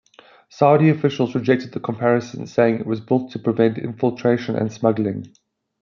Saudi 0.49 0.89
officials 0.89 1.35
rejected 1.35 1.73
the 1.73 1.79
comparison 1.79 2.47
saying 2.47 2.79
it 2.79 2.87
was 2.87 2.99
built 2.99 3.29
to 3.29 3.37
prevent 3.37 3.77
infiltration 3.77 4.55
and 4.55 4.73
smuggling. 4.73 5.31